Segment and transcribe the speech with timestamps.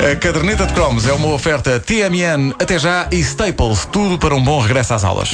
[0.00, 4.42] A caderneta de cromos é uma oferta TMN até já e Staples, tudo para um
[4.42, 5.32] bom regresso às aulas.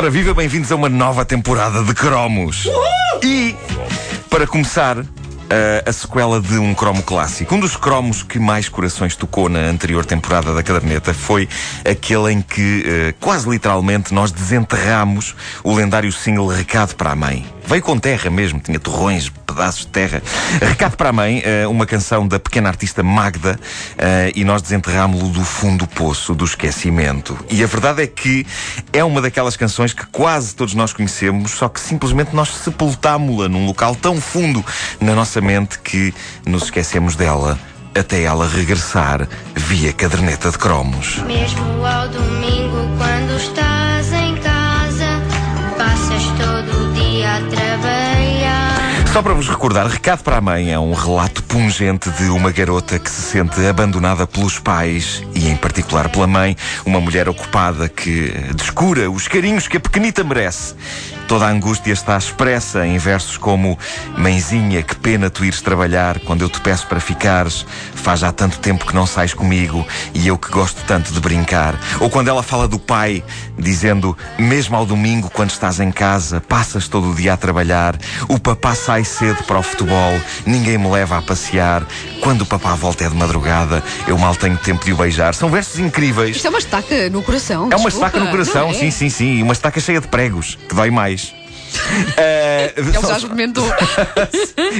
[0.00, 2.66] Ora, viva, bem-vindos a uma nova temporada de cromos.
[3.22, 3.54] E,
[4.30, 4.96] para começar,
[5.50, 7.54] eh, a sequela de um cromo clássico.
[7.54, 11.46] Um dos cromos que mais corações tocou na anterior temporada da caderneta foi
[11.84, 17.44] aquele em que, eh, quase literalmente, nós desenterramos o lendário single Recado para a Mãe.
[17.70, 20.20] Veio com terra mesmo, tinha torrões, pedaços de terra.
[20.60, 23.60] Recado para a Mãe, eh, uma canção da pequena artista Magda,
[23.96, 27.38] eh, e nós desenterrámo-lo do fundo do poço do esquecimento.
[27.48, 28.44] E a verdade é que
[28.92, 33.64] é uma daquelas canções que quase todos nós conhecemos, só que simplesmente nós sepultámo-la num
[33.66, 34.66] local tão fundo
[35.00, 36.12] na nossa mente que
[36.44, 37.56] nos esquecemos dela
[37.96, 41.18] até ela regressar via caderneta de cromos.
[41.18, 43.69] Mesmo ao domingo, quando estás
[49.12, 52.96] Só para vos recordar, Recado para a Mãe é um relato pungente de uma garota
[52.96, 58.32] que se sente abandonada pelos pais e, em particular, pela mãe, uma mulher ocupada que
[58.54, 60.76] descura os carinhos que a pequenita merece.
[61.30, 63.78] Toda a angústia está expressa em versos como
[64.18, 67.64] Mãezinha, que pena tu ires trabalhar quando eu te peço para ficares.
[67.94, 71.78] Faz já tanto tempo que não sais comigo e eu que gosto tanto de brincar.
[72.00, 73.22] Ou quando ela fala do pai,
[73.56, 77.96] dizendo Mesmo ao domingo, quando estás em casa, passas todo o dia a trabalhar.
[78.28, 81.86] O papá sai cedo para o futebol, ninguém me leva a passear.
[82.20, 85.32] Quando o papá volta é de madrugada, eu mal tenho tempo de o beijar.
[85.34, 86.34] São versos incríveis.
[86.34, 87.68] Isto é uma estaca no coração.
[87.70, 88.74] É uma desculpa, estaca no coração, é?
[88.74, 89.42] sim, sim, sim.
[89.44, 91.19] Uma estaca cheia de pregos, que dói mais.
[92.16, 93.66] Eh, Ele já experimentou.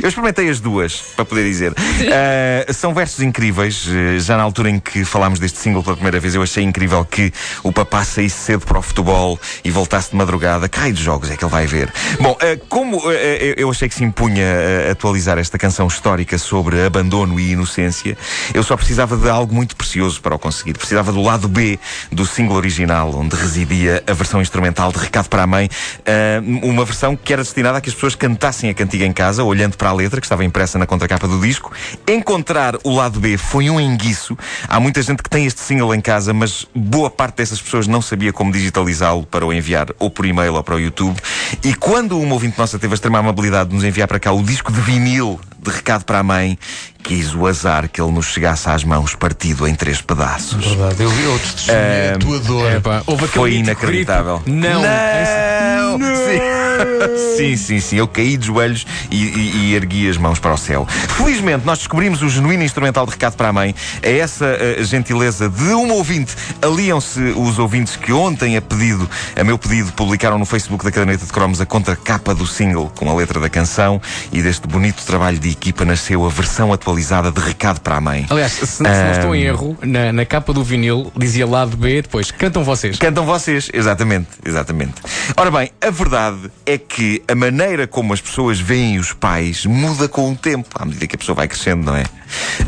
[0.02, 1.73] eu experimentei as duas, para poder dizer.
[1.73, 3.86] Uh, são versos incríveis.
[3.86, 7.05] Uh, Já na altura em que falámos deste single pela primeira vez, eu achei incrível
[7.05, 10.68] que o papá saísse cedo para o futebol e voltasse de madrugada.
[10.68, 11.92] Cai dos jogos, é que ele vai ver.
[12.20, 13.11] Bom, uh, como uh,
[13.57, 18.17] eu achei que se impunha uh, atualizar esta canção histórica sobre abandono e inocência,
[18.55, 20.74] eu só precisava de algo muito precioso para o conseguir.
[20.74, 21.78] Precisava do lado B
[22.11, 25.68] do single original, onde residia a versão instrumental de Recado para a Mãe.
[26.01, 29.45] Uh, uma versão que era destinada a que as pessoas cantassem a cantiga em casa,
[29.45, 31.73] olhando para a letra que estava impressa na contracapa do disco.
[32.08, 34.36] Encontrar o lado B foi um enguiço.
[34.67, 38.01] Há muita gente que tem este single em casa, mas boa parte dessas pessoas não
[38.01, 41.20] sabia como digitalizá-lo para o enviar ou por e-mail ou para o YouTube.
[41.63, 44.42] E quando uma ouvinte nossa teve a extrema amabilidade de nos enviar para cá o
[44.42, 46.58] disco de vinil de recado para a mãe,
[47.02, 50.64] quis o azar que ele nos chegasse às mãos partido em três pedaços.
[50.64, 52.70] Verdade, eu, eu testemunhei a tua dor.
[52.70, 53.02] É, pá,
[53.33, 54.38] Foi inacreditável.
[54.38, 54.58] grito.
[54.58, 54.83] Não.
[54.83, 55.98] Não!
[56.00, 57.36] Sim.
[57.36, 57.96] sim, sim, sim.
[57.96, 60.86] Eu caí de joelhos e, e- e ergui as mãos para o céu.
[61.16, 63.74] Felizmente, nós descobrimos o genuíno instrumental de recado para a mãe.
[64.02, 69.42] A essa eh, gentileza de uma ouvinte, aliam-se os ouvintes que ontem, a pedido, a
[69.42, 73.14] meu pedido, publicaram no Facebook da Caderneta de Cromos a contracapa do single com a
[73.14, 74.00] letra da canção
[74.33, 78.27] e deste bonito trabalho de equipa nasceu a versão atualizada de recado para a mãe.
[78.28, 82.02] Aliás, se, se não estou em erro, na, na capa do vinil dizia lado B,
[82.02, 82.98] depois cantam vocês.
[82.98, 84.95] Cantam vocês, exatamente, exatamente.
[85.36, 90.08] Ora bem, a verdade é que a maneira como as pessoas veem os pais muda
[90.08, 92.05] com o tempo, à medida que a pessoa vai crescendo, não é?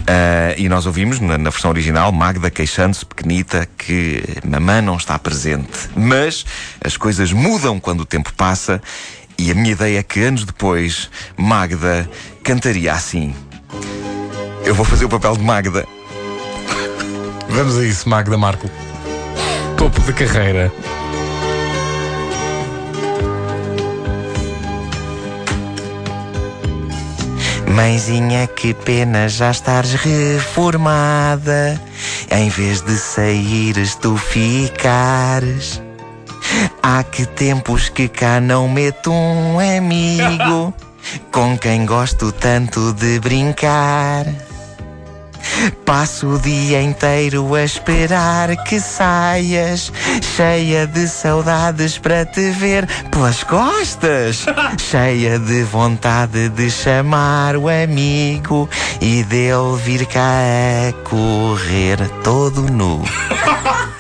[0.07, 5.19] Ah, e nós ouvimos na, na versão original Magda queixando-se pequenita que mamã não está
[5.19, 5.91] presente.
[5.97, 6.45] Mas
[6.85, 8.81] as coisas mudam quando o tempo passa
[9.39, 12.09] e a minha ideia é que anos depois Magda
[12.43, 13.35] cantaria assim.
[14.65, 15.87] Eu vou fazer o papel de Magda.
[17.49, 18.71] Vamos a isso, Magda Marco.
[19.77, 20.73] Topo de carreira.
[27.69, 31.81] Mãezinha, que pena já estares reformada.
[32.31, 35.83] Em vez de saíres, tu ficares.
[36.83, 40.73] Há que tempos que cá não meto um amigo
[41.33, 44.27] com quem gosto tanto de brincar.
[45.85, 49.93] Passo o dia inteiro a esperar que saias,
[50.37, 54.47] cheia de saudades para te ver pelas costas,
[54.79, 58.69] cheia de vontade de chamar o amigo
[59.01, 60.41] e dele vir cá
[60.89, 63.03] a correr todo nu.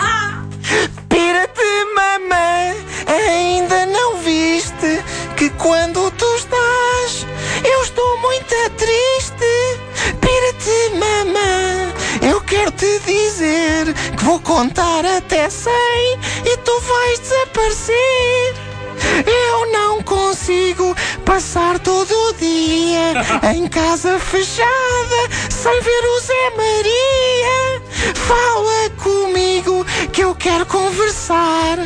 [14.17, 15.73] Que vou contar até 100
[16.45, 18.55] e tu vais desaparecer.
[19.27, 20.95] Eu não consigo
[21.25, 27.83] passar todo o dia em casa fechada sem ver o Zé Maria.
[28.15, 31.79] Fala comigo que eu quero conversar.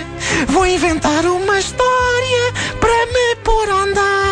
[0.48, 4.25] Vou inventar uma história para me pôr a andar.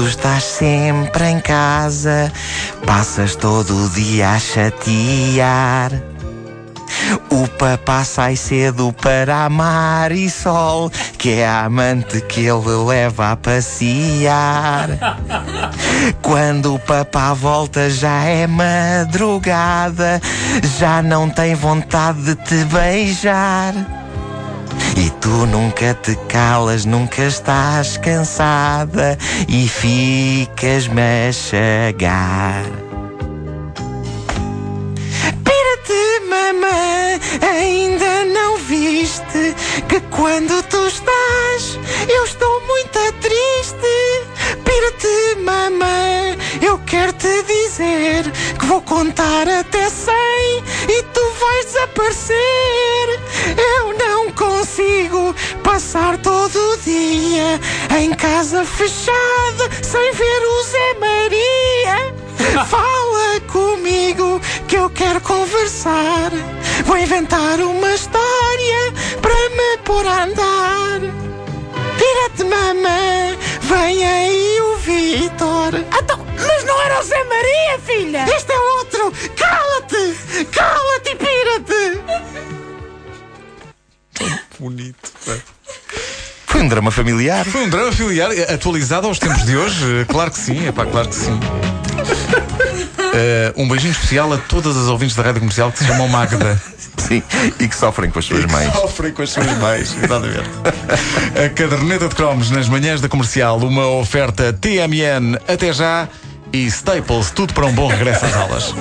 [0.00, 2.32] Tu estás sempre em casa,
[2.86, 5.92] passas todo o dia a chatear.
[7.28, 13.32] O papá sai cedo para amar e sol, que é a amante que ele leva
[13.32, 14.88] a passear.
[16.22, 20.18] Quando o papá volta já é madrugada,
[20.78, 23.74] já não tem vontade de te beijar.
[25.00, 29.16] E tu nunca te calas, nunca estás cansada
[29.48, 32.64] e ficas-me a chegar.
[35.42, 37.18] Pira-te, mamã,
[37.50, 39.54] ainda não viste
[39.88, 44.26] que quando tu estás, eu estou muito triste.
[44.62, 52.79] Pira-te, mamã, eu quero te dizer que vou contar até cem e tu vais desaparecer.
[55.70, 57.60] Passar todo o dia
[57.96, 62.66] em casa fechada sem ver o Zé Maria.
[62.66, 66.32] Fala comigo que eu quero conversar.
[66.84, 71.00] Vou inventar uma história para me pôr a andar.
[71.96, 75.74] Tira-te, mamã, vem aí o Vitor.
[76.02, 78.26] Então, mas não era o Zé Maria, filha!
[78.36, 78.59] Este é
[86.70, 87.44] drama familiar.
[87.44, 90.00] Foi um drama familiar eh, atualizado aos tempos de hoje.
[90.00, 91.38] Eh, Claro que sim, é pá, claro que sim.
[93.12, 96.60] Eh, um beijinho especial a todas as ouvintes da rádio comercial que se chamam Magda.
[96.96, 97.22] Sim,
[97.58, 98.72] e que sofrem com as suas mães.
[98.72, 100.48] Sofrem com as suas mães, exatamente.
[101.44, 106.08] A caderneta de cromos nas manhãs da comercial, uma oferta TMN até já
[106.52, 108.74] e Staples, tudo para um bom regresso às aulas.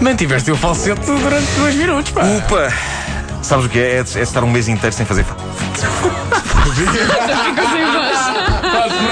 [0.00, 2.22] Mantiveste o falsete durante dois minutos, pá.
[2.22, 2.72] Upa!
[3.42, 3.96] Sabes o que é?
[3.96, 5.36] É, é estar um mês inteiro sem fazer fa-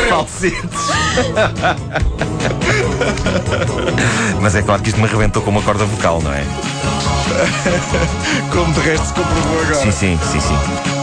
[0.08, 0.90] falsetes.
[4.40, 6.44] Mas é claro que isto me arrebentou com uma corda vocal, não é?
[8.52, 9.74] Como de resto se comprovou agora.
[9.76, 10.99] Sim, sim, sim, sim.